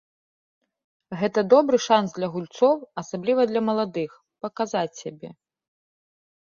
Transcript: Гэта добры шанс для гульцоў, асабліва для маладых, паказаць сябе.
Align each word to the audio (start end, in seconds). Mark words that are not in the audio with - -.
Гэта 1.19 1.39
добры 1.55 1.77
шанс 1.87 2.09
для 2.17 2.27
гульцоў, 2.37 2.75
асабліва 3.03 3.41
для 3.53 3.61
маладых, 3.69 4.11
паказаць 4.47 4.93
сябе. 5.03 5.29